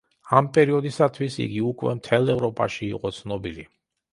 [0.37, 3.69] ამ პერიოდისთვის იგი უკვე მთელს ევროპაში იყო ცნობილი.